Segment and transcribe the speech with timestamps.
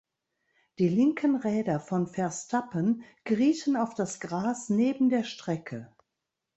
[0.79, 5.93] Die linken Räder von Verstappen gerieten auf das Gras neben der Strecke.